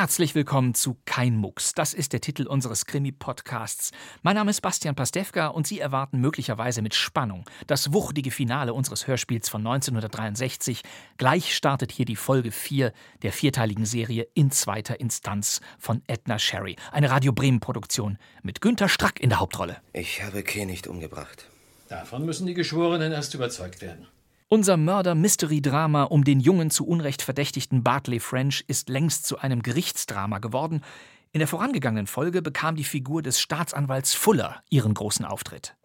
[0.00, 1.74] Herzlich willkommen zu Kein Mucks.
[1.74, 3.90] Das ist der Titel unseres Krimi-Podcasts.
[4.22, 9.08] Mein Name ist Bastian Pastewka und Sie erwarten möglicherweise mit Spannung das wuchtige Finale unseres
[9.08, 10.82] Hörspiels von 1963.
[11.16, 16.76] Gleich startet hier die Folge 4 der vierteiligen Serie in zweiter Instanz von Edna Sherry.
[16.92, 19.78] Eine Radio Bremen-Produktion mit Günter Strack in der Hauptrolle.
[19.94, 21.48] Ich habe Kay nicht umgebracht.
[21.88, 24.06] Davon müssen die Geschworenen erst überzeugt werden.
[24.50, 30.38] Unser Mörder-Mystery-Drama um den jungen zu Unrecht verdächtigten Bartley French ist längst zu einem Gerichtsdrama
[30.38, 30.80] geworden.
[31.32, 35.76] In der vorangegangenen Folge bekam die Figur des Staatsanwalts Fuller ihren großen Auftritt.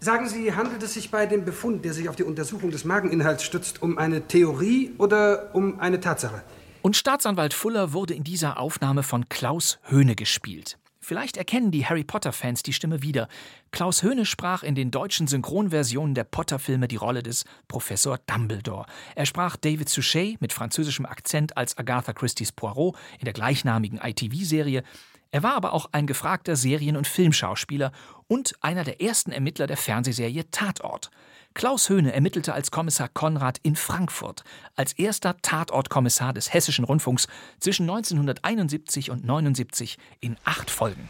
[0.00, 3.42] Sagen Sie, handelt es sich bei dem Befund, der sich auf die Untersuchung des Mageninhalts
[3.42, 6.42] stützt, um eine Theorie oder um eine Tatsache?
[6.82, 10.76] Und Staatsanwalt Fuller wurde in dieser Aufnahme von Klaus Höhne gespielt.
[11.08, 13.28] Vielleicht erkennen die Harry Potter-Fans die Stimme wieder.
[13.70, 18.84] Klaus Höhne sprach in den deutschen Synchronversionen der Potter-Filme die Rolle des Professor Dumbledore.
[19.14, 24.82] Er sprach David Suchet mit französischem Akzent als Agatha Christie's Poirot in der gleichnamigen ITV-Serie.
[25.30, 27.90] Er war aber auch ein gefragter Serien- und Filmschauspieler
[28.26, 31.10] und einer der ersten Ermittler der Fernsehserie Tatort.
[31.58, 34.44] Klaus Höhne ermittelte als Kommissar Konrad in Frankfurt,
[34.76, 37.26] als erster Tatortkommissar des Hessischen Rundfunks
[37.58, 41.08] zwischen 1971 und 79 in acht Folgen.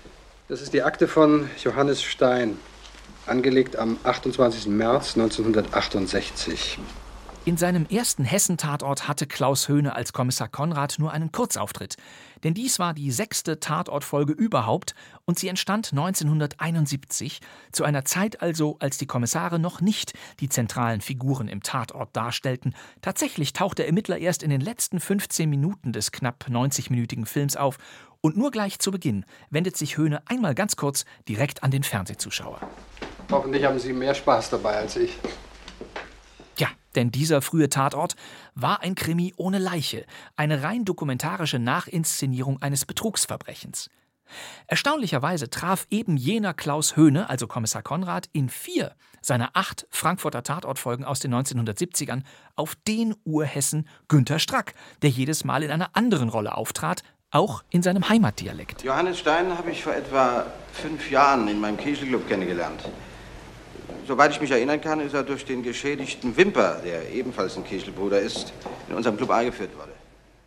[0.48, 2.56] Das ist die Akte von Johannes Stein,
[3.26, 4.68] angelegt am 28.
[4.68, 6.78] März 1968.
[7.48, 11.96] In seinem ersten Hessen-Tatort hatte Klaus Höhne als Kommissar Konrad nur einen Kurzauftritt.
[12.44, 17.40] Denn dies war die sechste Tatortfolge überhaupt und sie entstand 1971,
[17.72, 22.74] zu einer Zeit also, als die Kommissare noch nicht die zentralen Figuren im Tatort darstellten.
[23.00, 27.78] Tatsächlich taucht der Ermittler erst in den letzten 15 Minuten des knapp 90-minütigen Films auf
[28.20, 32.60] und nur gleich zu Beginn wendet sich Höhne einmal ganz kurz direkt an den Fernsehzuschauer.
[33.30, 35.16] Hoffentlich haben Sie mehr Spaß dabei als ich.
[36.98, 38.16] Denn dieser frühe Tatort
[38.56, 40.04] war ein Krimi ohne Leiche,
[40.34, 43.88] eine rein dokumentarische Nachinszenierung eines Betrugsverbrechens.
[44.66, 51.04] Erstaunlicherweise traf eben jener Klaus Höhne, also Kommissar Konrad, in vier seiner acht Frankfurter Tatortfolgen
[51.04, 52.24] aus den 1970ern
[52.56, 57.84] auf den Urhessen Günter Strack, der jedes Mal in einer anderen Rolle auftrat, auch in
[57.84, 58.82] seinem Heimatdialekt.
[58.82, 62.82] Johannes Stein habe ich vor etwa fünf Jahren in meinem Kegelclub kennengelernt.
[64.08, 68.18] Soweit ich mich erinnern kann, ist er durch den geschädigten Wimper, der ebenfalls ein Kegelbruder
[68.18, 68.54] ist,
[68.88, 69.90] in unserem Club eingeführt worden.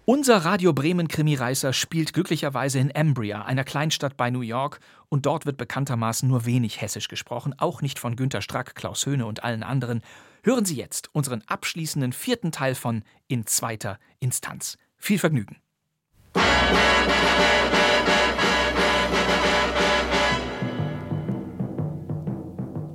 [0.06, 4.80] Unser Radio Bremen Krimireißer spielt glücklicherweise in Ambria, einer Kleinstadt bei New York,
[5.10, 9.28] und dort wird bekanntermaßen nur wenig Hessisch gesprochen, auch nicht von Günter Strack, Klaus Höhne
[9.28, 10.02] und allen anderen.
[10.42, 14.80] Hören Sie jetzt unseren abschließenden vierten Teil von In zweiter Instanz.
[14.98, 15.58] Viel Vergnügen.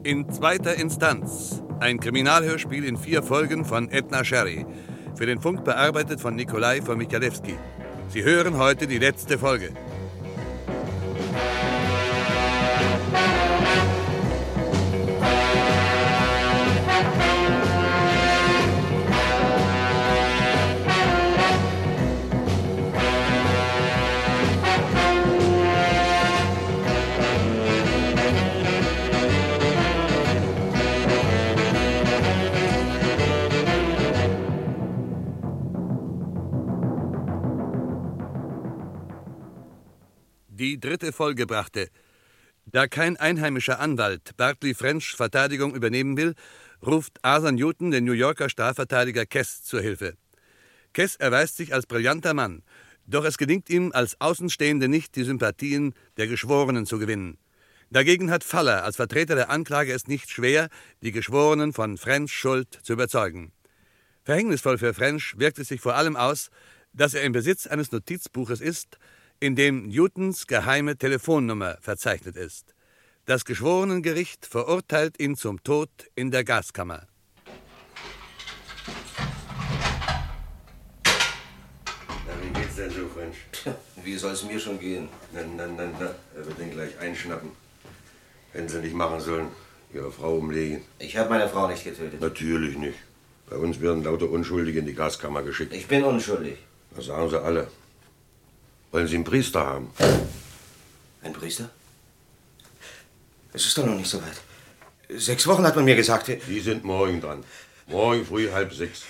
[0.06, 1.64] In zweiter Instanz.
[1.80, 4.64] Ein Kriminalhörspiel in vier Folgen von Edna Sherry.
[5.16, 7.56] Für den Funk bearbeitet von Nikolai von Michalewski.
[8.10, 9.70] Sie hören heute die letzte Folge.
[40.86, 41.88] Dritte Folge brachte.
[42.64, 46.34] Da kein einheimischer Anwalt Bartley French Verteidigung übernehmen will,
[46.84, 50.14] ruft Arthur Newton den New Yorker Strafverteidiger Kess zur Hilfe.
[50.92, 52.62] Kess erweist sich als brillanter Mann,
[53.04, 57.38] doch es gelingt ihm als Außenstehende nicht, die Sympathien der Geschworenen zu gewinnen.
[57.90, 60.68] Dagegen hat Faller als Vertreter der Anklage es nicht schwer,
[61.02, 63.52] die Geschworenen von French Schuld zu überzeugen.
[64.24, 66.50] Verhängnisvoll für French wirkt es sich vor allem aus,
[66.92, 68.98] dass er im Besitz eines Notizbuches ist,
[69.40, 72.74] in dem Newtons geheime Telefonnummer verzeichnet ist.
[73.26, 77.06] Das Geschworenengericht verurteilt ihn zum Tod in der Gaskammer.
[82.08, 83.36] Na, wie geht's denn so, French?
[84.04, 85.08] Wie soll es mir schon gehen?
[85.32, 86.14] Na, na, na, na.
[86.36, 87.50] Er wird den gleich einschnappen.
[88.52, 89.48] Hätten sie nicht machen sollen.
[89.92, 90.82] Ihre Frau umlegen.
[90.98, 92.20] Ich habe meine Frau nicht getötet.
[92.20, 92.98] Natürlich nicht.
[93.50, 95.72] Bei uns werden lauter Unschuldige in die Gaskammer geschickt.
[95.74, 96.58] Ich bin unschuldig.
[96.94, 97.68] Das sagen sie alle.
[98.92, 99.90] Wollen Sie einen Priester haben?
[101.22, 101.70] Ein Priester?
[103.52, 104.40] Es ist doch noch nicht so weit.
[105.08, 106.28] Sechs Wochen hat man mir gesagt.
[106.28, 107.44] Die sind morgen dran.
[107.86, 109.02] Morgen früh halb sechs.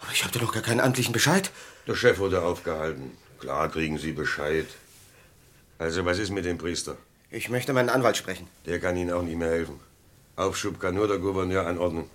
[0.00, 1.50] Aber ich habe doch noch gar keinen amtlichen Bescheid.
[1.86, 3.16] Der Chef wurde aufgehalten.
[3.38, 4.66] Klar kriegen Sie Bescheid.
[5.78, 6.96] Also, was ist mit dem Priester?
[7.30, 8.46] Ich möchte meinen Anwalt sprechen.
[8.66, 9.80] Der kann Ihnen auch nicht mehr helfen.
[10.36, 12.10] Aufschub kann nur der Gouverneur anordnen.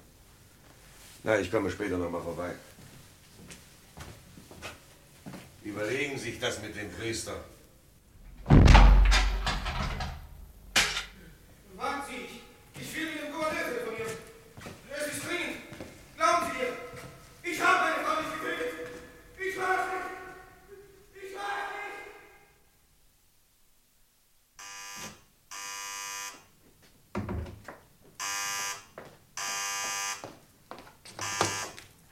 [1.23, 2.51] Na, ich komme später noch mal vorbei.
[5.63, 7.43] Überlegen Sie sich das mit dem Priester.
[11.75, 12.41] Warten Sie,
[12.81, 14.17] ich will mit dem Gouverneur telefonieren.
[14.89, 15.57] Es ist dringend.
[16.17, 18.73] Glauben Sie mir, ich habe meine Frau nicht getötet.
[19.37, 20.09] Ich war es nicht.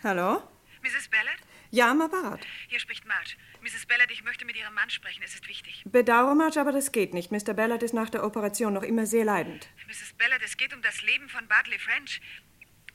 [0.03, 0.41] Hallo?
[0.83, 1.09] Mrs.
[1.09, 1.41] Ballard?
[1.69, 2.39] Ja, am Apparat.
[2.69, 3.35] Hier spricht Marge.
[3.61, 3.87] Mrs.
[3.87, 5.21] Ballard, ich möchte mit Ihrem Mann sprechen.
[5.23, 5.83] Es ist wichtig.
[5.85, 7.31] Bedauere, Marge, aber das geht nicht.
[7.31, 7.53] Mr.
[7.53, 9.67] Ballard ist nach der Operation noch immer sehr leidend.
[9.87, 10.13] Mrs.
[10.17, 12.21] Ballard, es geht um das Leben von Bartley French.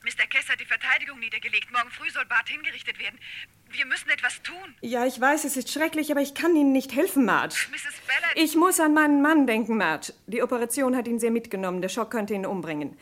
[0.03, 0.27] Mr.
[0.27, 1.71] Kess hat die Verteidigung niedergelegt.
[1.71, 3.17] Morgen früh soll Bart hingerichtet werden.
[3.71, 4.75] Wir müssen etwas tun.
[4.81, 7.55] Ja, ich weiß, es ist schrecklich, aber ich kann Ihnen nicht helfen, Marge.
[7.71, 8.01] Mrs.
[8.05, 8.33] Ballard.
[8.35, 10.13] Ich muss an meinen Mann denken, Marge.
[10.27, 11.81] Die Operation hat ihn sehr mitgenommen.
[11.81, 12.97] Der Schock könnte ihn umbringen.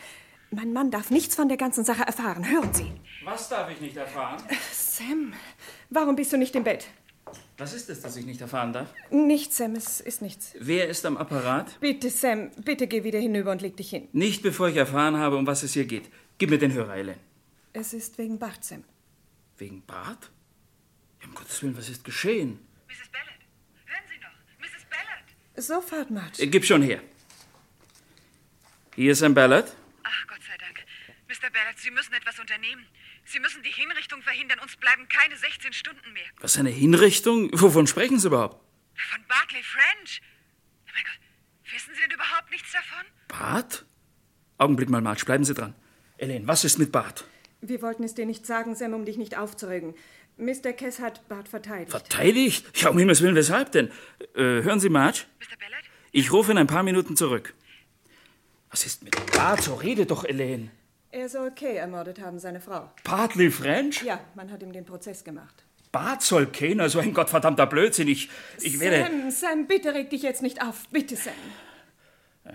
[0.52, 2.48] Mein Mann darf nichts von der ganzen Sache erfahren.
[2.48, 2.92] Hören Sie.
[3.24, 4.44] Was darf ich nicht erfahren?
[4.72, 5.34] Sam,
[5.90, 6.88] warum bist du nicht im Bett?
[7.62, 8.90] Was ist es, das ich nicht erfahren darf?
[9.12, 10.56] Nichts, Sam, es ist nichts.
[10.60, 11.80] Wer ist am Apparat?
[11.80, 14.10] Bitte, Sam, bitte geh wieder hinüber und leg dich hin.
[14.14, 16.10] Nicht bevor ich erfahren habe, um was es hier geht.
[16.40, 17.20] Gib mir den Hörer, Ellen.
[17.72, 18.84] Es ist wegen Bart, Sam.
[19.60, 20.32] Wegen Bart?
[21.22, 22.58] Ja, um Gottes Willen, was ist geschehen?
[22.88, 23.10] Mrs.
[23.12, 23.42] Ballard,
[23.86, 24.68] hören Sie noch.
[24.68, 24.86] Mrs.
[24.90, 25.28] Ballard.
[25.56, 26.42] Sofort, Marge.
[26.42, 27.00] Äh, gib schon her.
[28.96, 29.72] Hier ist ein Ballard.
[30.02, 30.80] Ach, Gott sei Dank.
[31.28, 31.52] Mr.
[31.52, 32.88] Ballard, Sie müssen etwas unternehmen.
[33.32, 34.60] Sie müssen die Hinrichtung verhindern.
[34.60, 36.24] Uns bleiben keine 16 Stunden mehr.
[36.42, 37.50] Was, eine Hinrichtung?
[37.54, 38.58] Wovon sprechen Sie überhaupt?
[39.10, 40.22] Von Bartley French?
[40.86, 43.06] Oh mein Gott, wissen Sie denn überhaupt nichts davon?
[43.30, 43.86] Bart?
[44.58, 45.74] Augenblick mal, Marge, bleiben Sie dran.
[46.18, 47.24] Ellen, was ist mit Bart?
[47.62, 49.96] Wir wollten es dir nicht sagen, Sam, um dich nicht aufzuregen.
[50.38, 50.74] Mr.
[50.74, 51.92] Kess hat Bart verteidigt.
[51.92, 52.66] Verteidigt?
[52.82, 53.92] Ja, um Himmels Willen, weshalb denn?
[54.36, 55.22] Äh, hören Sie, Marge?
[55.40, 55.58] Mr.
[55.58, 55.84] Ballard?
[56.12, 57.54] Ich rufe in ein paar Minuten zurück.
[58.70, 59.62] Was ist mit Bart?
[59.62, 60.72] So rede doch, Ellen.
[61.12, 62.90] Er soll Kay ermordet haben, seine Frau.
[63.04, 64.04] Bartley French?
[64.04, 65.64] Ja, man hat ihm den Prozess gemacht.
[65.92, 66.82] Bart soll Kane?
[66.82, 68.08] Also ein gottverdammter Blödsinn.
[68.08, 68.30] Ich,
[68.62, 69.04] ich werde...
[69.04, 70.88] Sam, Sam, bitte reg dich jetzt nicht auf.
[70.90, 71.34] Bitte, Sam.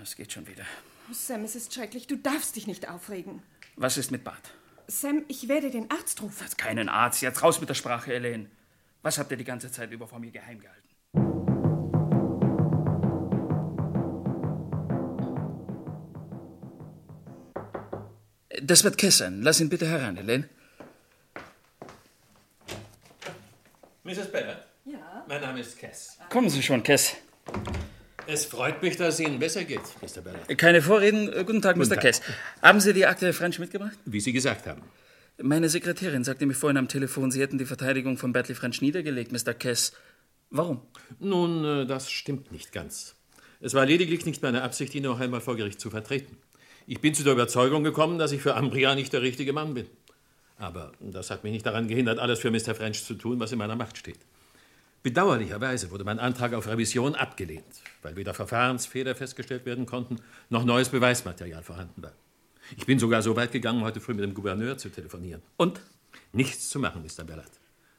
[0.03, 0.65] Es geht schon wieder.
[1.13, 2.07] Sam, es ist schrecklich.
[2.07, 3.43] Du darfst dich nicht aufregen.
[3.77, 4.55] Was ist mit Bart?
[4.89, 6.43] Sam, ich werde den Arzt rufen.
[6.43, 7.21] Jetzt keinen Arzt.
[7.21, 8.51] Jetzt raus mit der Sprache, Ellen.
[9.03, 10.86] Was habt ihr die ganze Zeit über vor mir geheim gehalten?
[18.67, 19.43] Das wird Kess sein.
[19.43, 20.49] Lass ihn bitte herein, Ellen.
[24.03, 24.33] Mrs.
[24.33, 24.67] Ballard?
[24.85, 25.25] Ja?
[25.29, 26.19] Mein Name ist Cass.
[26.31, 27.15] Kommen Sie schon, Kess.
[28.27, 30.21] Es freut mich, dass es Ihnen besser geht, Mr.
[30.21, 30.59] Ballard.
[30.59, 31.33] Keine Vorreden.
[31.33, 31.91] Äh, Guten Tag, Mr.
[31.91, 32.01] Tag.
[32.01, 32.23] Kess.
[32.61, 33.97] Haben Sie die Akte French mitgebracht?
[34.05, 34.83] Wie Sie gesagt haben.
[35.41, 39.31] Meine Sekretärin sagte mir vorhin am Telefon, Sie hätten die Verteidigung von Bertley French niedergelegt,
[39.31, 39.55] Mr.
[39.55, 39.93] Kess.
[40.51, 40.81] Warum?
[41.21, 43.15] Nun, äh, das stimmt nicht ganz.
[43.61, 46.37] Es war lediglich nicht meine Absicht, ihn noch einmal vor Gericht zu vertreten.
[46.89, 49.87] Ich bin zu der Überzeugung gekommen, dass ich für Ambria nicht der richtige Mann bin.
[50.57, 52.75] Aber das hat mich nicht daran gehindert, alles für Mr.
[52.75, 54.19] French zu tun, was in meiner Macht steht.
[55.03, 57.65] Bedauerlicherweise wurde mein Antrag auf Revision abgelehnt,
[58.03, 60.17] weil weder Verfahrensfehler festgestellt werden konnten,
[60.49, 62.13] noch neues Beweismaterial vorhanden war.
[62.77, 65.43] Ich bin sogar so weit gegangen, heute früh mit dem Gouverneur zu telefonieren.
[65.57, 65.81] Und?
[66.33, 67.25] Nichts zu machen, Mr.
[67.25, 67.51] Ballard.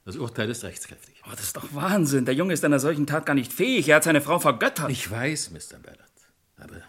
[0.06, 1.22] Das Urteil ist rechtskräftig.
[1.25, 2.25] Oh, das ist doch Wahnsinn.
[2.25, 3.89] Der Junge ist einer solchen Tat gar nicht fähig.
[3.89, 4.89] Er hat seine Frau vergöttert.
[4.89, 5.79] Ich weiß, Mr.
[5.84, 6.01] Ballard.
[6.58, 6.82] Aber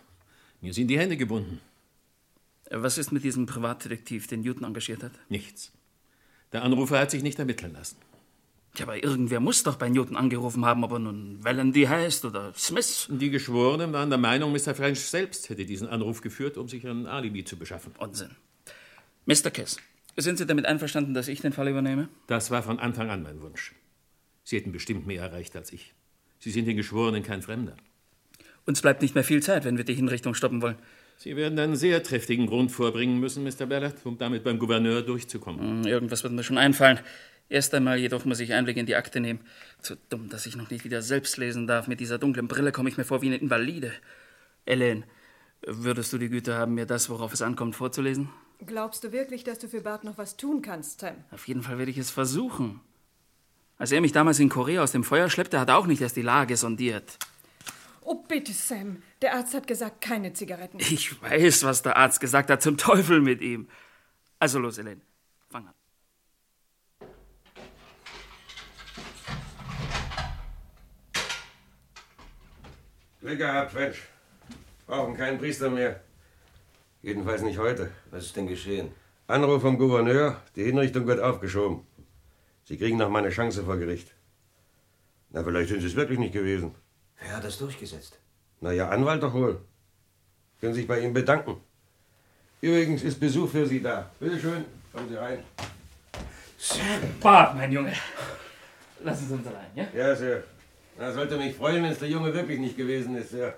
[0.60, 1.60] mir sind die Hände gebunden.
[2.70, 5.12] Was ist mit diesem Privatdetektiv, den Newton engagiert hat?
[5.28, 5.72] Nichts.
[6.52, 7.96] Der Anrufer hat sich nicht ermitteln lassen.
[8.76, 12.52] Ja, aber irgendwer muss doch bei Newton angerufen haben, ob er nun Wellendy heißt oder
[12.54, 13.08] Smith.
[13.10, 14.74] Die Geschworenen waren der Meinung, Mr.
[14.74, 17.92] French selbst hätte diesen Anruf geführt, um sich ein Alibi zu beschaffen.
[17.98, 18.30] Unsinn.
[19.26, 19.50] Mr.
[19.50, 19.78] Kiss,
[20.16, 22.08] sind Sie damit einverstanden, dass ich den Fall übernehme?
[22.26, 23.74] Das war von Anfang an mein Wunsch.
[24.44, 25.94] Sie hätten bestimmt mehr erreicht als ich.
[26.38, 27.76] Sie sind den Geschworenen kein Fremder.
[28.64, 30.76] Uns bleibt nicht mehr viel Zeit, wenn wir die Hinrichtung stoppen wollen.
[31.20, 33.66] Sie werden einen sehr triftigen Grund vorbringen müssen, Mr.
[33.66, 35.82] Ballard, um damit beim Gouverneur durchzukommen.
[35.82, 37.00] Hm, Irgendwas wird mir schon einfallen.
[37.48, 39.40] Erst einmal jedoch muss ich Einblick in die Akte nehmen.
[39.82, 41.88] Zu dumm, dass ich noch nicht wieder selbst lesen darf.
[41.88, 43.92] Mit dieser dunklen Brille komme ich mir vor wie eine Invalide.
[44.64, 45.04] Ellen,
[45.66, 48.28] würdest du die Güte haben, mir das, worauf es ankommt, vorzulesen?
[48.64, 51.16] Glaubst du wirklich, dass du für Bart noch was tun kannst, Sam?
[51.32, 52.80] Auf jeden Fall werde ich es versuchen.
[53.76, 56.16] Als er mich damals in Korea aus dem Feuer schleppte, hat er auch nicht erst
[56.16, 57.18] die Lage sondiert.
[58.10, 59.02] Oh, bitte, Sam.
[59.20, 60.78] Der Arzt hat gesagt, keine Zigaretten.
[60.80, 62.62] Ich weiß, was der Arzt gesagt hat.
[62.62, 63.68] Zum Teufel mit ihm.
[64.38, 65.02] Also los, Ellen.
[65.50, 65.74] Fang an.
[73.20, 73.98] Glück gehabt, French.
[74.86, 76.02] Brauchen keinen Priester mehr.
[77.02, 77.92] Jedenfalls nicht heute.
[78.10, 78.90] Was ist denn geschehen?
[79.26, 81.86] Anruf vom Gouverneur, die Hinrichtung wird aufgeschoben.
[82.64, 84.14] Sie kriegen noch mal eine Chance vor Gericht.
[85.28, 86.74] Na, vielleicht sind Sie es wirklich nicht gewesen.
[87.20, 88.18] Wer hat das durchgesetzt?
[88.60, 89.60] Na, Ihr Anwalt doch wohl.
[90.60, 91.56] Können sich bei ihm bedanken.
[92.60, 94.10] Übrigens ist Besuch für Sie da.
[94.18, 95.38] Bitte schön, kommen Sie rein.
[96.58, 96.80] Sam!
[97.20, 97.92] Bart, mein Junge.
[99.04, 99.86] Lassen Sie uns allein, ja?
[99.94, 100.42] Ja, Sir.
[100.98, 103.54] Na, sollte mich freuen, wenn es der Junge wirklich nicht gewesen ist, Sir.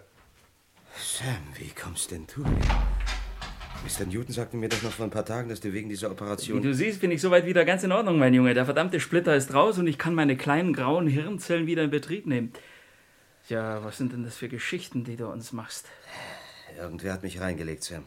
[0.96, 2.42] Sam, wie kommst denn du?
[2.42, 4.04] Mr.
[4.06, 6.60] Newton sagte mir doch noch vor ein paar Tagen, dass du wegen dieser Wie Operation.
[6.60, 8.52] du siehst, bin ich soweit wieder ganz in Ordnung, mein Junge.
[8.52, 12.26] Der verdammte Splitter ist raus und ich kann meine kleinen grauen Hirnzellen wieder in Betrieb
[12.26, 12.52] nehmen.
[13.50, 15.86] Ja, was sind denn das für Geschichten, die du uns machst?
[16.78, 18.06] Irgendwer hat mich reingelegt, Sam.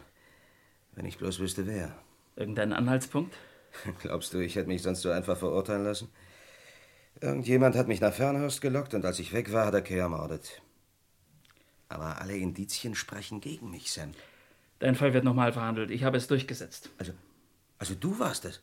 [0.92, 1.94] Wenn ich bloß wüsste, wer.
[2.34, 3.36] Irgendein Anhaltspunkt?
[4.00, 6.08] Glaubst du, ich hätte mich sonst so einfach verurteilen lassen?
[7.20, 10.62] Irgendjemand hat mich nach Fernhurst gelockt und als ich weg war, hat er Kay ermordet.
[11.90, 14.12] Aber alle Indizien sprechen gegen mich, Sam.
[14.78, 15.90] Dein Fall wird nochmal verhandelt.
[15.90, 16.88] Ich habe es durchgesetzt.
[16.96, 17.12] Also,
[17.78, 18.62] also du warst es.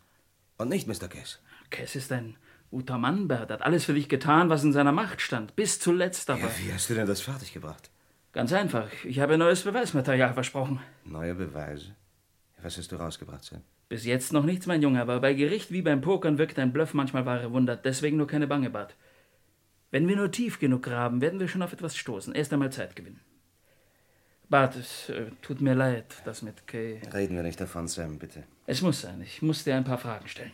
[0.58, 1.08] Und nicht Mr.
[1.08, 1.40] Cass.
[1.70, 2.38] Cass ist ein
[2.72, 3.52] guter Mann, Bert.
[3.52, 5.56] Hat alles für dich getan, was in seiner Macht stand.
[5.56, 6.42] Bis zuletzt aber.
[6.42, 7.92] Ja, wie hast du denn das fertiggebracht?
[8.32, 8.88] Ganz einfach.
[9.04, 10.80] Ich habe neues Beweismaterial versprochen.
[11.04, 11.96] Neue Beweise?
[12.64, 13.62] Was hast du rausgebracht, Sam?
[13.90, 16.94] Bis jetzt noch nichts, mein Junge, aber bei Gericht wie beim Pokern wirkt ein Bluff
[16.94, 17.76] manchmal wahre Wunder.
[17.76, 18.96] Deswegen nur keine Bange, Bart.
[19.90, 22.34] Wenn wir nur tief genug graben, werden wir schon auf etwas stoßen.
[22.34, 23.20] Erst einmal Zeit gewinnen.
[24.50, 27.02] Bart, es äh, tut mir leid, das mit Kay.
[27.14, 28.44] Reden wir nicht davon, Sam, bitte.
[28.66, 29.22] Es muss sein.
[29.22, 30.52] Ich muss dir ein paar Fragen stellen.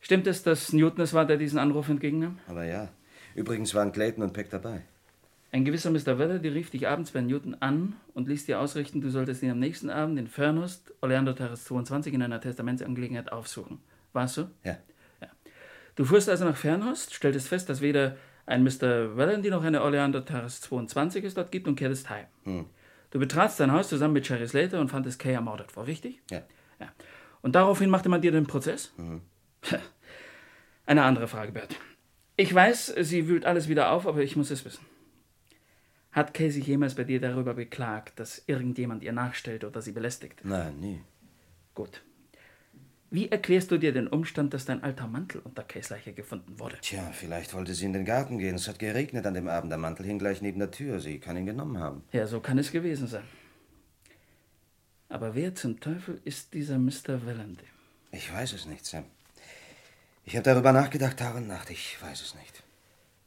[0.00, 2.38] Stimmt es, dass Newton es war, der diesen Anruf entgegennahm?
[2.46, 2.88] Aber ja.
[3.34, 4.82] Übrigens waren Clayton und Peck dabei.
[5.50, 6.18] Ein gewisser Mr.
[6.18, 9.50] Weather, die rief dich abends bei Newton an und ließ dir ausrichten, du solltest ihn
[9.50, 13.80] am nächsten Abend in Fernhurst, Orlando Terrace 22, in einer Testamentsangelegenheit aufsuchen.
[14.12, 14.48] War es so?
[14.64, 14.76] Ja.
[15.98, 19.16] Du fuhrst also nach Fernhurst, stelltest fest, dass weder ein Mr.
[19.16, 22.26] Valenti noch eine Orlando Terrace 22 es dort gibt und kehrtest heim.
[22.44, 22.66] Hm.
[23.10, 26.22] Du betratst dein Haus zusammen mit Sherry Slater und fandest Kay ermordet vor, richtig?
[26.30, 26.42] Ja.
[26.78, 26.86] ja.
[27.42, 28.92] Und daraufhin machte man dir den Prozess?
[28.96, 29.22] Mhm.
[30.86, 31.76] Eine andere Frage, Bert.
[32.36, 34.84] Ich weiß, sie wühlt alles wieder auf, aber ich muss es wissen.
[36.12, 40.40] Hat Kay sich jemals bei dir darüber beklagt, dass irgendjemand ihr nachstellt oder sie belästigt?
[40.44, 41.00] Nein, nie.
[41.74, 42.02] Gut.
[43.10, 46.76] Wie erklärst du dir den Umstand, dass dein alter Mantel unter Kays Leiche gefunden wurde?
[46.80, 48.56] Tja, vielleicht wollte sie in den Garten gehen.
[48.56, 49.70] Es hat geregnet an dem Abend.
[49.70, 51.00] Der Mantel hing gleich neben der Tür.
[51.00, 52.02] Sie kann ihn genommen haben.
[52.12, 53.24] Ja, so kann es gewesen sein.
[55.08, 57.24] Aber wer zum Teufel ist dieser Mr.
[57.24, 57.64] Valenti?
[58.12, 59.04] Ich weiß es nicht, Sam.
[60.28, 61.70] Ich habe darüber nachgedacht, Tag und Nacht.
[61.70, 62.62] Ich weiß es nicht.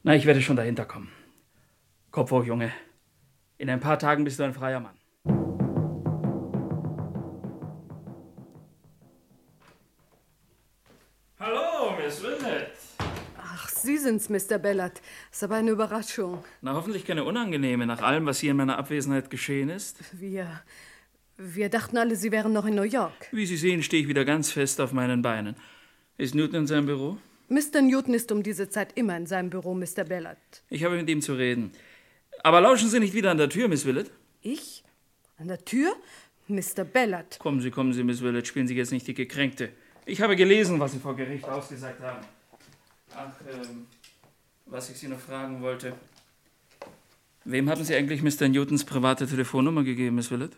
[0.03, 1.12] Na, ich werde schon dahinter kommen.
[2.12, 2.72] Kopf hoch, Junge.
[3.58, 4.93] In ein paar Tagen bist du ein freier Mann.
[11.39, 12.70] Hallo, Miss Willett.
[13.36, 14.60] Ach, Sie sind's, Mr.
[14.60, 15.01] Bellert.
[15.31, 16.46] Ist aber eine Überraschung.
[16.62, 19.98] Na, hoffentlich keine unangenehme, nach allem, was hier in meiner Abwesenheit geschehen ist.
[20.12, 20.62] Wir.
[21.36, 23.29] Wir dachten alle, Sie wären noch in New York.
[23.31, 25.55] Wie Sie sehen, stehe ich wieder ganz fest auf meinen Beinen.
[26.17, 27.17] Ist Newton in seinem Büro?
[27.49, 27.81] Mr.
[27.81, 30.03] Newton ist um diese Zeit immer in seinem Büro, Mr.
[30.05, 30.37] Bellert.
[30.69, 31.71] Ich habe mit ihm zu reden.
[32.43, 34.11] Aber lauschen Sie nicht wieder an der Tür, Miss Willett?
[34.41, 34.83] Ich?
[35.37, 35.93] An der Tür?
[36.47, 36.83] Mr.
[36.83, 37.39] Bellert.
[37.39, 39.69] Kommen Sie, kommen Sie, Miss Willett, spielen Sie jetzt nicht die Gekränkte.
[40.05, 42.25] Ich habe gelesen, was Sie vor Gericht ausgesagt haben.
[43.15, 43.85] Ach, ähm,
[44.65, 45.93] was ich Sie noch fragen wollte.
[47.43, 48.47] Wem haben Sie eigentlich Mr.
[48.47, 50.51] Newtons private Telefonnummer gegeben, Miss Willett?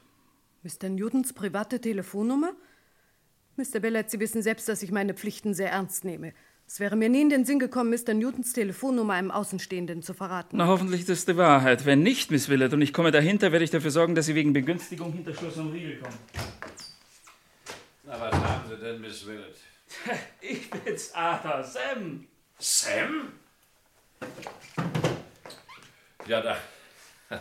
[0.64, 0.90] Mr.
[0.90, 2.54] Newtons private Telefonnummer?
[3.56, 3.80] Mr.
[3.80, 6.34] Bellert, Sie wissen selbst, dass ich meine Pflichten sehr ernst nehme.
[6.66, 8.14] Es wäre mir nie in den Sinn gekommen, Mr.
[8.14, 10.58] Newtons Telefonnummer einem Außenstehenden zu verraten.
[10.58, 11.86] Na, hoffentlich ist das die Wahrheit.
[11.86, 14.54] Wenn nicht, Miss Willett, und ich komme dahinter, werde ich dafür sorgen, dass Sie wegen
[14.54, 16.18] Begünstigung hinter Schloss und Riegel kommen.
[18.06, 19.56] Na, was haben Sie denn, Miss Willett?
[20.42, 22.26] Ich bin's, Arthur, Sam.
[22.58, 23.34] Sam?
[26.26, 26.58] Ja, da,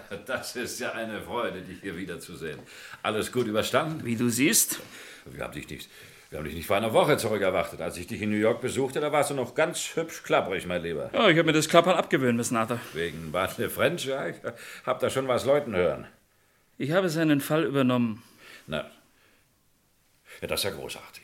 [0.27, 2.59] das ist ja eine Freude, dich hier wiederzusehen.
[3.03, 4.05] Alles gut überstanden?
[4.05, 4.81] Wie du siehst.
[5.27, 5.89] Wir haben dich nicht,
[6.31, 7.81] wir haben dich nicht vor einer Woche zurückerwartet.
[7.81, 10.83] Als ich dich in New York besuchte, da warst du noch ganz hübsch klapprig, mein
[10.83, 11.11] Lieber.
[11.13, 12.81] Ja, ich habe mir das Klappern abgewöhnen müssen, Arthur.
[12.95, 14.37] Wegen Bartley French, ja, ich
[14.85, 16.07] hab da schon was Leuten hören.
[16.79, 18.23] Ich habe seinen Fall übernommen.
[18.67, 18.91] Na,
[20.41, 21.23] ja, das ist ja großartig.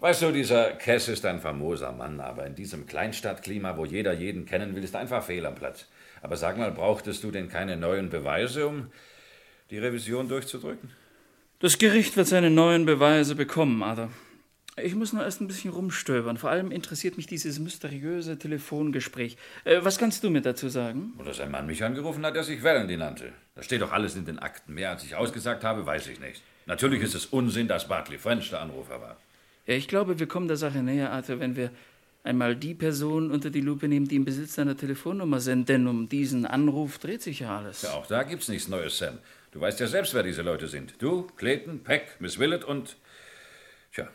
[0.00, 4.46] Weißt du, dieser Cass ist ein famoser Mann, aber in diesem Kleinstadtklima, wo jeder jeden
[4.46, 5.86] kennen will, ist einfach fehl am Platz.
[6.22, 8.88] Aber sag mal, brauchtest du denn keine neuen Beweise, um
[9.70, 10.90] die Revision durchzudrücken?
[11.60, 14.10] Das Gericht wird seine neuen Beweise bekommen, Arthur.
[14.82, 16.36] Ich muss nur erst ein bisschen rumstöbern.
[16.36, 19.36] Vor allem interessiert mich dieses mysteriöse Telefongespräch.
[19.64, 21.14] Äh, was kannst du mir dazu sagen?
[21.18, 23.32] Und dass ein Mann mich angerufen hat, der sich Valenti nannte.
[23.56, 24.74] Das steht doch alles in den Akten.
[24.74, 26.42] Mehr als ich ausgesagt habe, weiß ich nicht.
[26.66, 29.16] Natürlich ist es Unsinn, dass Bartley French der Anrufer war.
[29.66, 31.70] Ja, ich glaube, wir kommen der Sache näher, Arthur, wenn wir
[32.24, 36.08] Einmal die Person unter die Lupe nehmen, die im Besitz deiner Telefonnummer sind, denn um
[36.08, 37.82] diesen Anruf dreht sich ja alles.
[37.82, 39.18] Ja, auch da gibt's nichts Neues, Sam.
[39.52, 40.94] Du weißt ja selbst, wer diese Leute sind.
[40.98, 42.96] Du, Clayton, Peck, Miss Willett und.
[43.92, 44.08] Tja,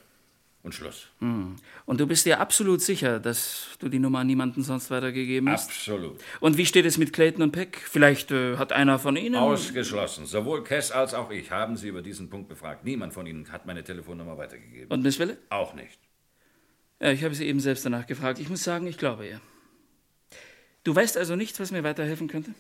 [0.64, 1.10] und Schluss.
[1.20, 1.58] Hm.
[1.86, 5.70] Und du bist dir absolut sicher, dass du die Nummer an niemanden sonst weitergegeben hast?
[5.70, 6.20] Absolut.
[6.40, 7.78] Und wie steht es mit Clayton und Peck?
[7.78, 9.36] Vielleicht äh, hat einer von ihnen.
[9.36, 10.26] Ausgeschlossen.
[10.26, 12.86] Sowohl Cass als auch ich haben sie über diesen Punkt befragt.
[12.86, 14.90] Niemand von ihnen hat meine Telefonnummer weitergegeben.
[14.90, 15.40] Und Miss Willett?
[15.50, 16.00] Auch nicht.
[17.04, 18.40] Ja, ich habe sie eben selbst danach gefragt.
[18.40, 19.42] Ich muss sagen, ich glaube ihr.
[20.86, 22.52] Du weißt also nichts, was mir weiterhelfen könnte?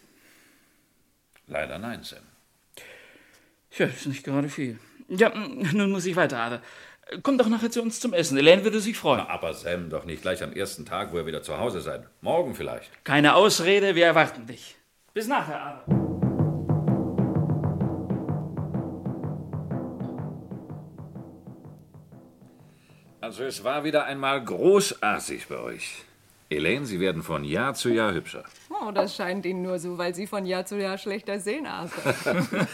[1.48, 2.20] Leider nein, Sam.
[3.72, 4.80] Tja, ist nicht gerade viel.
[5.08, 6.62] Ja, nun muss ich weiter, Ada.
[7.22, 8.38] Komm doch nachher zu uns zum Essen.
[8.38, 9.24] Elaine würde sich freuen.
[9.26, 12.06] Na, aber Sam, doch nicht gleich am ersten Tag, wo ihr wieder zu Hause seid.
[12.20, 12.92] Morgen vielleicht.
[13.06, 14.76] Keine Ausrede, wir erwarten dich.
[15.14, 16.13] Bis nachher, Ada.
[23.24, 26.04] Also es war wieder einmal großartig bei euch.
[26.50, 28.44] Elaine, Sie werden von Jahr zu Jahr hübscher.
[28.70, 32.14] Oh, das scheint Ihnen nur so, weil Sie von Jahr zu Jahr schlechter sehen, Arthur.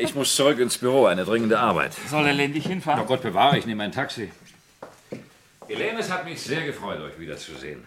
[0.00, 1.94] Ich muss zurück ins Büro, eine dringende Arbeit.
[2.08, 3.02] Soll Elaine dich hinfahren?
[3.02, 4.32] Na Gott bewahre, ich nehme ein Taxi.
[5.68, 7.84] Elaine, es hat mich sehr gefreut, euch wiederzusehen.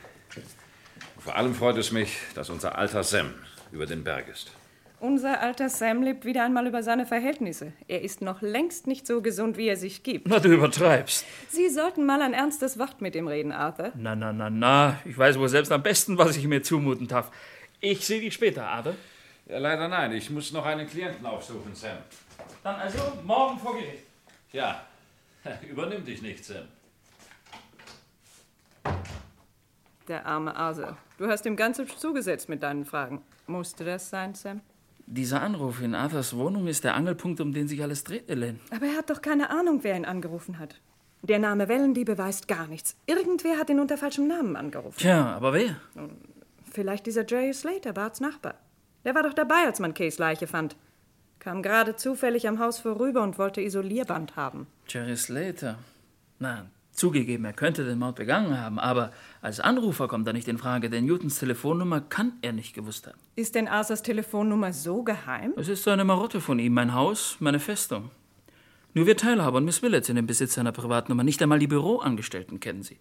[1.20, 3.34] Vor allem freut es mich, dass unser alter Sam
[3.74, 4.54] über den Berg ist.
[5.00, 7.72] Unser alter Sam lebt wieder einmal über seine Verhältnisse.
[7.88, 10.28] Er ist noch längst nicht so gesund, wie er sich gibt.
[10.28, 11.24] Na, du übertreibst.
[11.50, 13.92] Sie sollten mal ein ernstes Wort mit ihm reden, Arthur.
[13.96, 15.00] Na, na, na, na.
[15.06, 17.32] Ich weiß wohl selbst am besten, was ich mir zumuten darf.
[17.80, 18.96] Ich sehe dich später, Ada.
[19.46, 20.14] Ja, leider nein.
[20.14, 21.98] Ich muss noch einen Klienten aufsuchen, Sam.
[22.64, 24.04] Dann also morgen vor Gericht.
[24.52, 24.82] Ja,
[25.70, 26.64] übernimm dich nicht, Sam.
[30.08, 30.98] Der arme Arthur.
[31.20, 33.22] Du hast ihm ganz hübsch zugesetzt mit deinen Fragen.
[33.46, 34.62] Musste das sein, Sam?
[35.10, 38.60] Dieser Anruf in Arthurs Wohnung ist der Angelpunkt, um den sich alles dreht, Elaine.
[38.76, 40.82] Aber er hat doch keine Ahnung, wer ihn angerufen hat.
[41.22, 42.98] Der Name Wellendy beweist gar nichts.
[43.06, 45.00] Irgendwer hat ihn unter falschem Namen angerufen.
[45.00, 45.78] Tja, aber wer?
[46.72, 48.56] Vielleicht dieser Jerry Slater, Barts Nachbar.
[49.06, 50.76] Der war doch dabei, als man Kays Leiche fand.
[51.40, 54.68] Kam gerade zufällig am Haus vorüber und wollte Isolierband haben.
[54.90, 55.80] Jerry Slater.
[56.40, 60.58] Na, zugegeben, er könnte den Mord begangen haben, aber als Anrufer kommt er nicht in
[60.58, 63.18] Frage, denn Newtons Telefonnummer kann er nicht gewusst haben.
[63.36, 65.54] Ist denn Arthurs Telefonnummer so geheim?
[65.56, 68.12] Es ist so eine Marotte von ihm, mein Haus, meine Festung.
[68.94, 71.24] Nur wir Teilhaber und Miss Willett sind im Besitz seiner Privatnummer.
[71.24, 72.98] Nicht einmal die Büroangestellten kennen sie.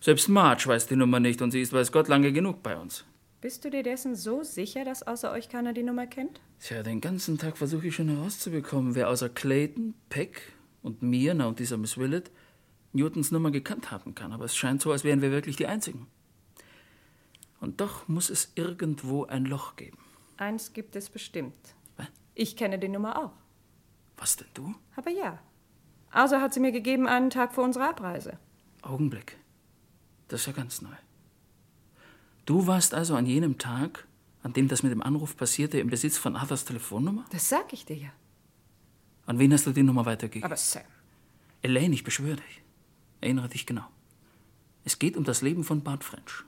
[0.00, 3.04] Selbst Marge weiß die Nummer nicht und sie ist, weiß Gott, lange genug bei uns.
[3.40, 6.40] Bist du dir dessen so sicher, dass außer euch keiner die Nummer kennt?
[6.60, 10.42] Tja, den ganzen Tag versuche ich schon herauszubekommen, wer außer Clayton, Peck
[10.82, 12.30] und mir, na und dieser Miss Willett,
[12.96, 14.32] Newtons Nummer gekannt haben kann.
[14.32, 16.06] Aber es scheint so, als wären wir wirklich die Einzigen.
[17.60, 19.98] Und doch muss es irgendwo ein Loch geben.
[20.36, 21.74] Eins gibt es bestimmt.
[21.96, 22.08] Was?
[22.34, 23.32] Ich kenne die Nummer auch.
[24.16, 24.74] Was denn du?
[24.96, 25.38] Aber ja.
[26.10, 28.38] Arthur hat sie mir gegeben einen Tag vor unserer Abreise.
[28.82, 29.36] Augenblick.
[30.28, 30.94] Das ist ja ganz neu.
[32.44, 34.06] Du warst also an jenem Tag,
[34.42, 37.24] an dem das mit dem Anruf passierte, im Besitz von Arthurs Telefonnummer?
[37.30, 38.10] Das sag ich dir ja.
[39.26, 40.44] An wen hast du die Nummer weitergegeben?
[40.44, 40.84] Aber Sam.
[41.62, 42.62] Elaine, ich beschwöre dich.
[43.20, 43.86] Erinnere dich genau.
[44.84, 46.44] Es geht um das Leben von Bart French.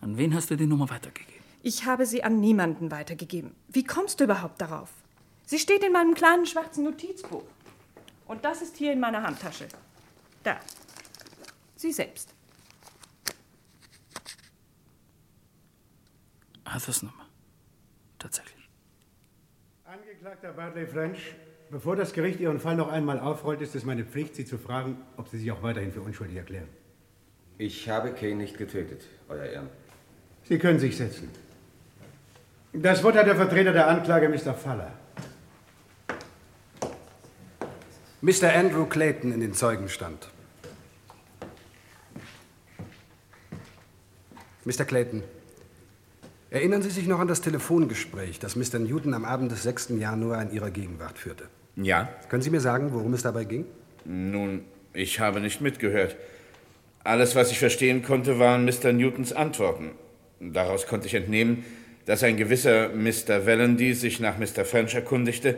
[0.00, 1.42] An wen hast du die Nummer weitergegeben?
[1.62, 3.54] Ich habe sie an niemanden weitergegeben.
[3.68, 4.90] Wie kommst du überhaupt darauf?
[5.46, 7.44] Sie steht in meinem kleinen schwarzen Notizbuch.
[8.26, 9.68] Und das ist hier in meiner Handtasche.
[10.42, 10.60] Da.
[11.76, 12.34] Sie selbst.
[16.64, 17.26] Arthurs Nummer.
[18.18, 18.68] Tatsächlich.
[19.84, 21.34] Angeklagter Bartley French,
[21.70, 24.98] bevor das Gericht Ihren Fall noch einmal aufrollt, ist es meine Pflicht, Sie zu fragen,
[25.16, 26.68] ob Sie sich auch weiterhin für unschuldig erklären.
[27.58, 29.68] Ich habe Kay nicht getötet, Euer Ehren.
[30.44, 31.30] Sie können sich setzen.
[32.72, 34.52] Das Wort hat der Vertreter der Anklage, Mr.
[34.52, 34.92] Faller.
[38.20, 38.52] Mr.
[38.54, 40.28] Andrew Clayton in den Zeugenstand.
[44.64, 44.84] Mr.
[44.84, 45.22] Clayton,
[46.50, 48.78] erinnern Sie sich noch an das Telefongespräch, das Mr.
[48.78, 49.90] Newton am Abend des 6.
[49.90, 51.48] Januar in Ihrer Gegenwart führte?
[51.76, 52.08] Ja.
[52.28, 53.66] Können Sie mir sagen, worum es dabei ging?
[54.04, 56.16] Nun, ich habe nicht mitgehört.
[57.04, 58.92] Alles, was ich verstehen konnte, waren Mr.
[58.92, 59.92] Newtons Antworten.
[60.40, 61.64] Daraus konnte ich entnehmen,
[62.06, 63.46] dass ein gewisser Mr.
[63.46, 64.64] Wellendy sich nach Mr.
[64.64, 65.56] French erkundigte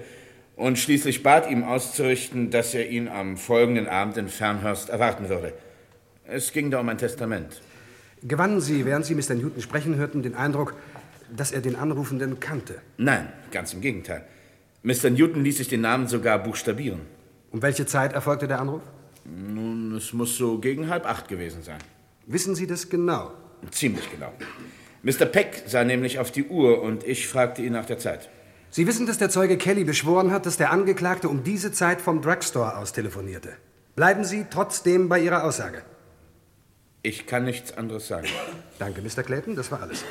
[0.57, 5.53] und schließlich bat, ihm auszurichten, dass er ihn am folgenden Abend in Fernhurst erwarten würde.
[6.25, 7.63] Es ging da um ein Testament.
[8.23, 9.35] Gewannen Sie, während Sie Mr.
[9.35, 10.75] Newton sprechen hörten, den Eindruck,
[11.35, 12.77] dass er den Anrufenden kannte?
[12.97, 14.25] Nein, ganz im Gegenteil.
[14.83, 15.11] Mr.
[15.11, 17.01] Newton ließ sich den Namen sogar buchstabieren.
[17.51, 18.83] Um welche Zeit erfolgte der Anruf?
[19.25, 21.79] Nun, es muss so gegen halb acht gewesen sein.
[22.27, 23.33] Wissen Sie das genau?
[23.71, 24.33] Ziemlich genau.
[25.03, 25.27] Mr.
[25.27, 28.29] Peck sah nämlich auf die Uhr und ich fragte ihn nach der Zeit.
[28.71, 32.21] Sie wissen, dass der Zeuge Kelly beschworen hat, dass der Angeklagte um diese Zeit vom
[32.21, 33.51] Drugstore aus telefonierte.
[33.97, 35.83] Bleiben Sie trotzdem bei Ihrer Aussage.
[37.03, 38.29] Ich kann nichts anderes sagen.
[38.79, 39.23] Danke, Mr.
[39.23, 40.05] Clayton, das war alles.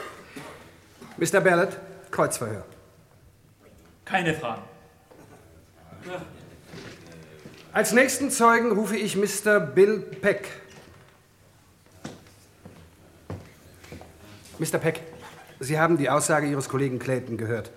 [1.18, 1.42] Mr.
[1.42, 1.78] Ballard,
[2.12, 2.66] Kreuzverhör.
[4.08, 4.62] Keine Fragen.
[7.74, 9.60] Als nächsten Zeugen rufe ich Mr.
[9.60, 10.48] Bill Peck.
[14.60, 14.78] Mr.
[14.80, 15.02] Peck,
[15.60, 17.72] Sie haben die Aussage Ihres Kollegen Clayton gehört.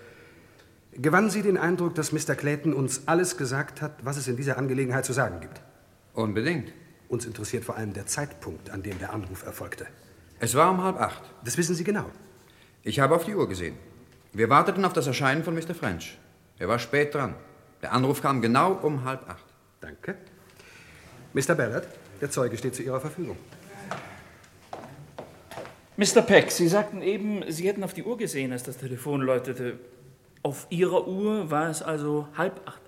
[0.92, 2.34] Gewannen Sie den Eindruck, dass Mr.
[2.34, 5.60] Clayton uns alles gesagt hat, was es in dieser Angelegenheit zu sagen gibt?
[6.14, 6.72] Unbedingt.
[7.08, 9.86] Uns interessiert vor allem der Zeitpunkt, an dem der Anruf erfolgte.
[10.38, 11.22] Es war um halb acht.
[11.44, 12.06] Das wissen Sie genau.
[12.82, 13.76] Ich habe auf die Uhr gesehen.
[14.32, 15.74] Wir warteten auf das Erscheinen von Mr.
[15.74, 16.16] French.
[16.58, 17.34] Er war spät dran.
[17.82, 19.44] Der Anruf kam genau um halb acht.
[19.80, 20.14] Danke.
[21.32, 21.54] Mr.
[21.54, 21.88] Ballard,
[22.20, 23.36] der Zeuge steht zu Ihrer Verfügung.
[25.96, 26.22] Mr.
[26.22, 29.78] Peck, Sie sagten eben, Sie hätten auf die Uhr gesehen, als das Telefon läutete.
[30.42, 32.80] Auf Ihrer Uhr war es also halb acht.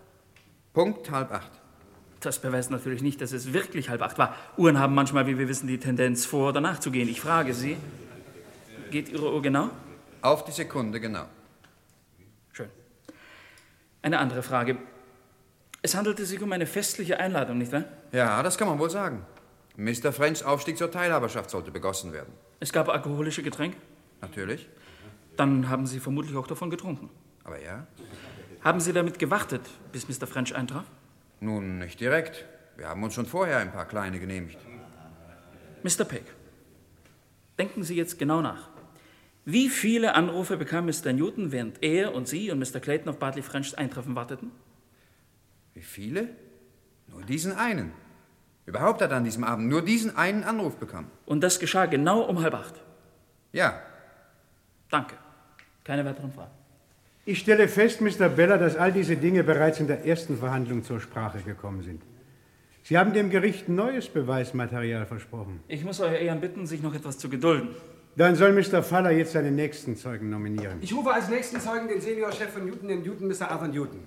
[0.73, 1.51] Punkt halb acht.
[2.21, 4.37] Das beweist natürlich nicht, dass es wirklich halb acht war.
[4.57, 7.09] Uhren haben manchmal, wie wir wissen, die Tendenz, vor oder nachzugehen.
[7.09, 7.77] Ich frage Sie,
[8.93, 9.71] geht Ihre Uhr genau?
[10.23, 11.27] Auf die Sekunde genau.
[12.53, 12.71] Schön.
[14.03, 14.79] Eine andere Frage.
[15.83, 17.85] Es handelte sich um eine festliche Einladung, nicht wahr?
[18.13, 19.27] Ja, das kann man wohl sagen.
[19.77, 20.13] Mr.
[20.13, 22.33] Frenchs Aufstieg zur Teilhaberschaft sollte begossen werden.
[22.61, 23.77] Es gab alkoholische Getränke?
[24.21, 24.69] Natürlich.
[25.37, 27.11] Dann haben Sie vermutlich auch davon getrunken.
[27.43, 27.87] Aber ja?
[28.61, 30.29] Haben Sie damit gewartet, bis Mr.
[30.29, 30.85] French eintraf?
[31.41, 32.45] Nun, nicht direkt.
[32.77, 34.59] Wir haben uns schon vorher ein paar kleine genehmigt.
[35.83, 36.05] Mr.
[36.05, 36.25] Peck,
[37.59, 38.72] denken Sie jetzt genau nach.
[39.45, 41.13] Wie viele Anrufe bekam Mr.
[41.13, 42.79] Newton, während er und Sie und Mr.
[42.79, 44.53] Clayton auf Bartley Frenchs Eintreffen warteten?
[45.75, 46.29] Wie viele?
[47.09, 47.93] Nur diesen einen.
[48.67, 51.11] Überhaupt hat er an diesem Abend nur diesen einen Anruf bekommen.
[51.27, 52.75] Und das geschah genau um halb acht?
[53.53, 53.83] Ja.
[54.89, 55.17] Danke.
[55.83, 56.53] Keine weiteren Fragen.
[57.25, 58.29] Ich stelle fest, Mr.
[58.29, 62.03] Beller, dass all diese Dinge bereits in der ersten Verhandlung zur Sprache gekommen sind.
[62.85, 65.61] Sie haben dem Gericht neues Beweismaterial versprochen.
[65.69, 67.75] Ich muss euer Ehren bitten, sich noch etwas zu gedulden.
[68.15, 68.83] Dann soll Mr.
[68.83, 70.79] Faller jetzt seinen nächsten Zeugen nominieren.
[70.83, 73.51] Ich rufe als nächsten Zeugen den Seniorchef von Newton, den Newton, Mr.
[73.51, 74.01] Arthur Newton.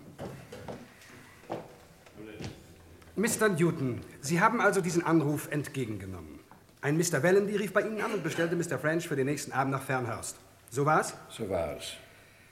[3.15, 3.50] Mr.
[3.50, 6.39] Newton, Sie haben also diesen Anruf entgegengenommen.
[6.82, 7.24] Ein Mr.
[7.24, 8.78] Wellendy rief bei Ihnen an und bestellte Mr.
[8.78, 10.36] French für den nächsten Abend nach Fernhurst.
[10.70, 11.15] So war's?
[11.30, 11.94] So war es.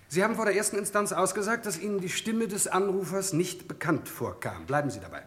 [0.07, 4.09] Sie haben vor der ersten Instanz ausgesagt, dass Ihnen die Stimme des Anrufers nicht bekannt
[4.09, 4.65] vorkam.
[4.65, 5.23] Bleiben Sie dabei.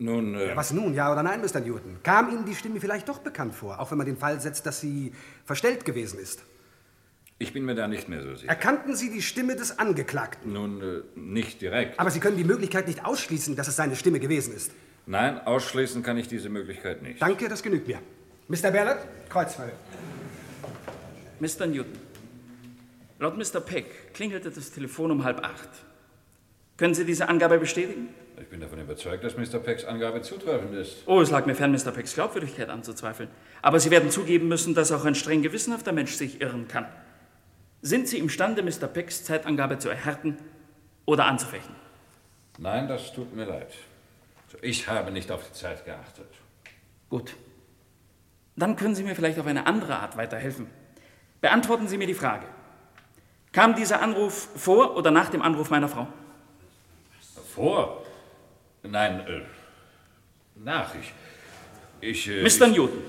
[0.00, 1.60] Nun, äh, Was nun, ja oder nein, Mr.
[1.60, 1.98] Newton?
[2.02, 4.80] Kam Ihnen die Stimme vielleicht doch bekannt vor, auch wenn man den Fall setzt, dass
[4.80, 5.12] sie
[5.44, 6.42] verstellt gewesen ist?
[7.42, 8.50] ich bin mir da nicht mehr so sicher.
[8.50, 10.52] Erkannten Sie die Stimme des Angeklagten?
[10.52, 11.98] Nun, äh, nicht direkt.
[11.98, 14.72] Aber Sie können die Möglichkeit nicht ausschließen, dass es seine Stimme gewesen ist.
[15.06, 17.20] Nein, ausschließen kann ich diese Möglichkeit nicht.
[17.22, 17.98] Danke, das genügt mir.
[18.48, 18.70] Mr.
[18.70, 19.72] Ballard, Kreuzfeuer.
[21.40, 21.66] Mr.
[21.66, 21.98] Newton,
[23.18, 23.60] laut Mr.
[23.60, 25.70] Peck klingelte das Telefon um halb acht.
[26.80, 28.08] Können Sie diese Angabe bestätigen?
[28.40, 29.58] Ich bin davon überzeugt, dass Mr.
[29.58, 31.02] Pecks Angabe zutreffend ist.
[31.04, 31.90] Oh, es lag mir fern, Mr.
[31.92, 33.28] Pecks Glaubwürdigkeit anzuzweifeln.
[33.60, 36.86] Aber Sie werden zugeben müssen, dass auch ein streng gewissenhafter Mensch sich irren kann.
[37.82, 38.86] Sind Sie imstande, Mr.
[38.86, 40.38] Pecks Zeitangabe zu erhärten
[41.04, 41.74] oder anzufechten?
[42.56, 43.74] Nein, das tut mir leid.
[44.62, 46.30] Ich habe nicht auf die Zeit geachtet.
[47.10, 47.34] Gut.
[48.56, 50.66] Dann können Sie mir vielleicht auf eine andere Art weiterhelfen.
[51.42, 52.46] Beantworten Sie mir die Frage.
[53.52, 56.08] Kam dieser Anruf vor oder nach dem Anruf meiner Frau?
[57.54, 58.04] Vor?
[58.82, 59.42] Nein, äh,
[60.56, 60.94] nach.
[60.94, 61.12] Ich.
[62.00, 62.28] Ich.
[62.28, 62.68] Äh, Mr.
[62.68, 63.02] ich, Newton,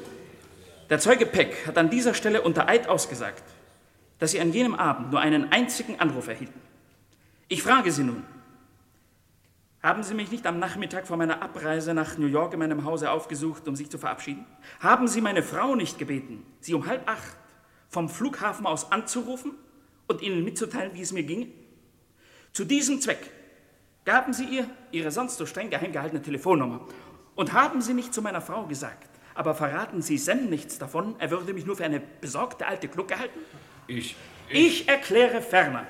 [0.89, 3.43] der Zeuge Peck hat an dieser Stelle unter Eid ausgesagt,
[4.19, 6.59] dass Sie an jenem Abend nur einen einzigen Anruf erhielten.
[7.47, 8.23] Ich frage Sie nun,
[9.83, 13.11] haben Sie mich nicht am Nachmittag vor meiner Abreise nach New York in meinem Hause
[13.11, 14.45] aufgesucht, um sich zu verabschieden?
[14.79, 17.37] Haben Sie meine Frau nicht gebeten, Sie um halb acht
[17.89, 19.53] vom Flughafen aus anzurufen
[20.07, 21.51] und Ihnen mitzuteilen, wie es mir ging?
[22.53, 23.31] Zu diesem Zweck
[24.05, 26.81] gaben Sie ihr Ihre sonst so streng geheim gehaltene Telefonnummer
[27.35, 31.31] und haben Sie nicht zu meiner Frau gesagt, aber verraten Sie Sam nichts davon, er
[31.31, 33.39] würde mich nur für eine besorgte alte Glucke halten?
[33.87, 34.15] Ich.
[34.49, 35.85] Ich erkläre ferner,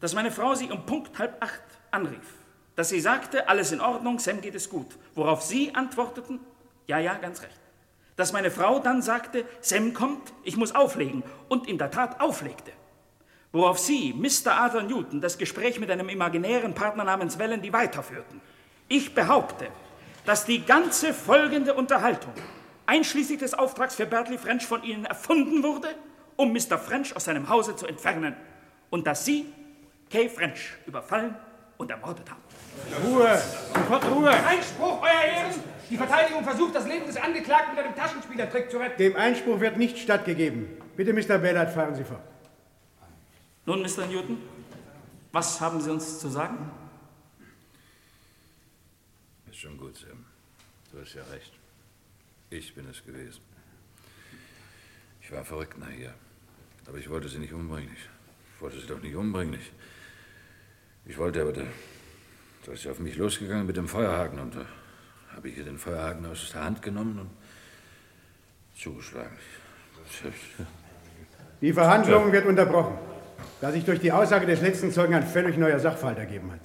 [0.00, 2.34] dass meine Frau Sie um Punkt halb acht anrief,
[2.76, 6.40] dass sie sagte, alles in Ordnung, Sam geht es gut, worauf Sie antworteten,
[6.86, 7.60] ja, ja, ganz recht.
[8.16, 12.72] Dass meine Frau dann sagte, Sam kommt, ich muss auflegen und in der Tat auflegte.
[13.54, 14.50] Worauf Sie, Mr.
[14.52, 18.40] Arthur Newton, das Gespräch mit einem imaginären Partner namens Wellendy weiterführten.
[18.88, 19.68] Ich behaupte,
[20.26, 22.32] dass die ganze folgende Unterhaltung,
[22.86, 25.86] einschließlich des Auftrags für Bertley French, von Ihnen erfunden wurde,
[26.34, 26.78] um Mr.
[26.78, 28.34] French aus seinem Hause zu entfernen.
[28.90, 29.46] Und dass Sie
[30.10, 31.36] Kay French überfallen
[31.76, 32.42] und ermordet haben.
[33.06, 33.40] Ruhe!
[33.72, 34.30] Sofort Ruhe!
[34.30, 35.60] Einspruch, Euer Ehren!
[35.88, 38.98] Die Verteidigung versucht, das Leben des Angeklagten mit einem Taschenspielertrick zu retten.
[38.98, 40.76] Dem Einspruch wird nicht stattgegeben.
[40.96, 41.38] Bitte, Mr.
[41.38, 42.33] Ballard, fahren Sie fort.
[43.66, 44.06] Nun, Mr.
[44.06, 44.38] Newton,
[45.32, 46.70] was haben Sie uns zu sagen?
[49.50, 50.24] Ist schon gut, Sam.
[50.92, 51.52] Du hast ja recht.
[52.50, 53.40] Ich bin es gewesen.
[55.22, 56.14] Ich war verrückt nach ihr.
[56.86, 57.90] Aber ich wollte sie nicht umbringen.
[58.54, 59.54] Ich wollte sie doch nicht umbringen.
[59.54, 59.72] Ich,
[61.06, 61.62] ich wollte aber, da,
[62.66, 64.66] da ist sie auf mich losgegangen mit dem Feuerhaken und da
[65.34, 67.30] habe ich ihr den Feuerhaken aus der Hand genommen und
[68.78, 69.36] zugeschlagen.
[71.60, 72.98] Die Verhandlung wird unterbrochen,
[73.60, 76.60] da sich durch die Aussage des letzten Zeugen ein völlig neuer Sachverhalt ergeben hat.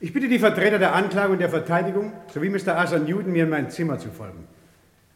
[0.00, 2.76] Ich bitte die Vertreter der Anklage und der Verteidigung sowie Mr.
[2.76, 4.46] Arthur Newton, mir in mein Zimmer zu folgen.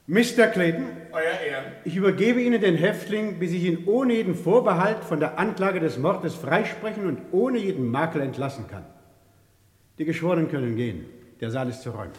[0.06, 0.48] Mr.
[0.48, 1.72] Clayton, Euer Ehren.
[1.84, 5.96] ich übergebe Ihnen den Häftling, bis ich ihn ohne jeden Vorbehalt von der Anklage des
[5.96, 8.84] Mordes freisprechen und ohne jeden Makel entlassen kann.
[9.98, 11.06] Die Geschworenen können gehen.
[11.40, 12.12] Der Saal ist zu räumen.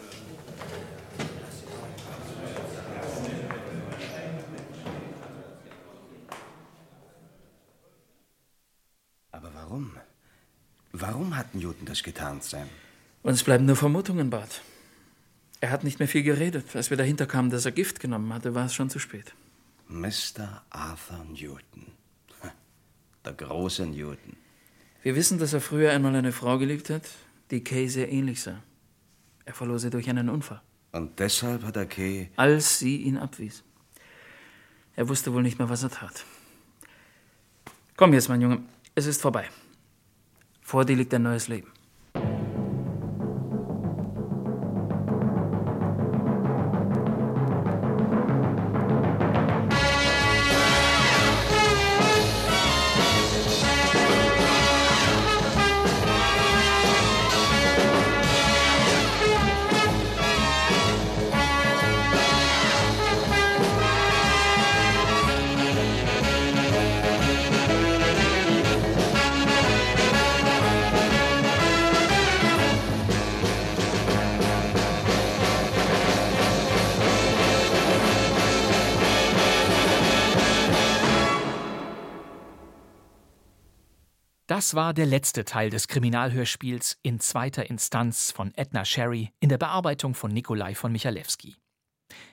[9.32, 9.92] Aber warum?
[10.92, 12.70] Warum hat Newton das getan, Sam?
[13.24, 14.62] Uns bleiben nur Vermutungen, Bart.
[15.60, 16.76] Er hat nicht mehr viel geredet.
[16.76, 19.34] Als wir dahinter kamen, dass er Gift genommen hatte, war es schon zu spät.
[19.88, 20.64] Mr.
[20.70, 21.88] Arthur Newton.
[23.26, 24.38] Der große Newton.
[25.02, 27.10] Wir wissen, dass er früher einmal eine Frau geliebt hat,
[27.52, 28.62] die Kay sehr ähnlich sah.
[29.46, 30.62] Er verlor sie durch einen Unfall.
[30.92, 32.30] Und deshalb hat er Kay.
[32.36, 33.64] Als sie ihn abwies.
[34.96, 36.24] Er wusste wohl nicht mehr, was er tat.
[37.98, 38.62] Komm jetzt, mein Junge.
[38.94, 39.50] Es ist vorbei.
[40.66, 41.72] Vor dir liegt ein neues Leben.
[84.56, 89.58] Das war der letzte Teil des Kriminalhörspiels in zweiter Instanz von Edna Sherry in der
[89.58, 91.58] Bearbeitung von Nikolai von Michalewski.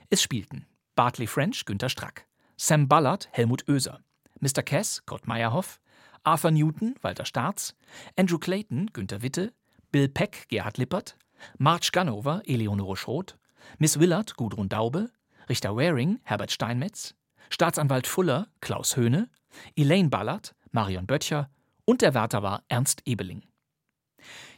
[0.09, 3.99] Es spielten Bartley French, Günter Strack, Sam Ballard, Helmut Oeser,
[4.39, 4.63] Mr.
[4.63, 5.81] Cass, Kurt Meyerhoff,
[6.23, 7.75] Arthur Newton, Walter Staats,
[8.17, 9.53] Andrew Clayton, Günter Witte,
[9.91, 11.17] Bill Peck, Gerhard Lippert,
[11.59, 13.37] Marge Ganover, Eleonore Schroth,
[13.79, 15.11] Miss Willard, Gudrun Daube,
[15.49, 17.17] Richter Waring, Herbert Steinmetz,
[17.51, 19.29] Staatsanwalt Fuller, Klaus Höhne,
[19.75, 21.51] Elaine Ballard, Marion Böttcher
[21.85, 23.43] und der Wärter war Ernst Ebeling.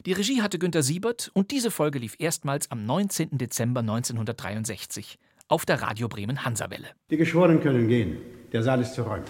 [0.05, 3.37] Die Regie hatte Günter Siebert und diese Folge lief erstmals am 19.
[3.37, 6.89] Dezember 1963 auf der Radio Bremen Hansawelle.
[7.09, 8.17] Die Geschworenen können gehen.
[8.51, 9.25] Der Saal ist zu räumen.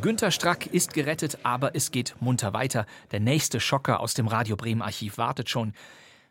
[0.00, 2.86] Günter Strack ist gerettet, aber es geht munter weiter.
[3.12, 5.74] Der nächste Schocker aus dem Radio Bremen Archiv wartet schon.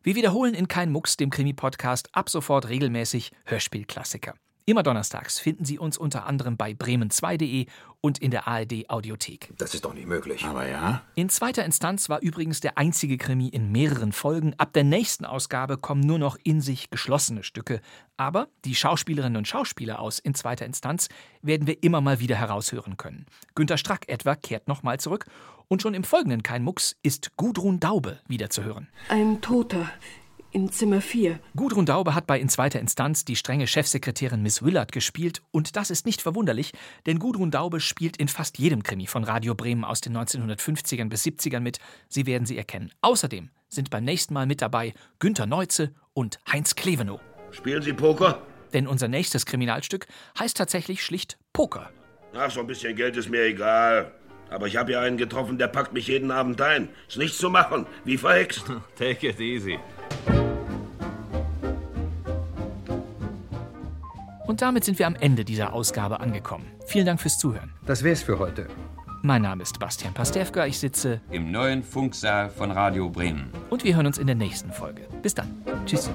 [0.03, 4.33] Wir wiederholen in Kein Mucks, dem Krimi-Podcast, ab sofort regelmäßig Hörspielklassiker.
[4.65, 7.65] Immer donnerstags finden Sie uns unter anderem bei bremen2.de
[8.01, 9.53] und in der ARD Audiothek.
[9.57, 10.43] Das ist doch nicht möglich.
[10.43, 11.03] Aber ja.
[11.15, 14.53] In zweiter Instanz war übrigens der einzige Krimi in mehreren Folgen.
[14.57, 17.81] Ab der nächsten Ausgabe kommen nur noch in sich geschlossene Stücke.
[18.17, 21.09] Aber die Schauspielerinnen und Schauspieler aus in zweiter Instanz
[21.41, 23.25] werden wir immer mal wieder heraushören können.
[23.55, 25.25] Günter Strack etwa kehrt nochmal zurück.
[25.67, 28.89] Und schon im folgenden Kein Mucks ist Gudrun Daube wieder zu hören.
[29.07, 29.89] Ein Toter
[30.51, 31.39] in Zimmer 4.
[31.55, 35.89] Gudrun Daube hat bei In zweiter Instanz die strenge Chefsekretärin Miss Willard gespielt und das
[35.89, 36.73] ist nicht verwunderlich,
[37.05, 41.23] denn Gudrun Daube spielt in fast jedem Krimi von Radio Bremen aus den 1950ern bis
[41.25, 41.79] 70ern mit.
[42.09, 42.91] Sie werden sie erkennen.
[43.01, 47.21] Außerdem sind beim nächsten Mal mit dabei Günter Neuze und Heinz Klevenow.
[47.51, 48.41] Spielen Sie Poker?
[48.73, 50.07] Denn unser nächstes Kriminalstück
[50.39, 51.89] heißt tatsächlich schlicht Poker.
[52.33, 54.13] Ach, so ein bisschen Geld ist mir egal.
[54.49, 56.89] Aber ich habe ja einen getroffen, der packt mich jeden Abend ein.
[57.07, 58.65] Ist nichts zu machen, wie verhext.
[58.97, 59.79] Take it easy.
[64.51, 66.65] Und damit sind wir am Ende dieser Ausgabe angekommen.
[66.85, 67.71] Vielen Dank fürs Zuhören.
[67.85, 68.67] Das wär's für heute.
[69.21, 73.49] Mein Name ist Bastian Pastewka, ich sitze im neuen Funksaal von Radio Bremen.
[73.69, 75.07] Und wir hören uns in der nächsten Folge.
[75.21, 75.47] Bis dann.
[75.85, 76.09] Tschüss.